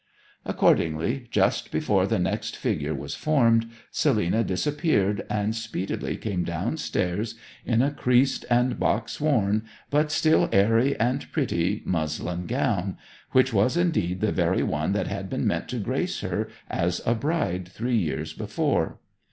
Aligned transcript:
Accordingly, 0.45 1.27
just 1.29 1.69
before 1.71 2.07
the 2.07 2.17
next 2.17 2.57
figure 2.57 2.95
was 2.95 3.13
formed, 3.13 3.69
Selina 3.91 4.43
disappeared, 4.43 5.23
and 5.29 5.55
speedily 5.55 6.17
came 6.17 6.43
downstairs 6.43 7.35
in 7.67 7.83
a 7.83 7.91
creased 7.91 8.43
and 8.49 8.79
box 8.79 9.21
worn, 9.21 9.61
but 9.91 10.11
still 10.11 10.49
airy 10.51 10.99
and 10.99 11.31
pretty, 11.31 11.83
muslin 11.85 12.47
gown, 12.47 12.97
which 13.29 13.53
was 13.53 13.77
indeed 13.77 14.21
the 14.21 14.31
very 14.31 14.63
one 14.63 14.93
that 14.93 15.05
had 15.05 15.29
been 15.29 15.45
meant 15.45 15.67
to 15.69 15.77
grace 15.77 16.21
her 16.21 16.49
as 16.67 17.03
a 17.05 17.13
bride 17.13 17.67
three 17.67 17.97
years 17.99 18.33
before. 18.33 18.97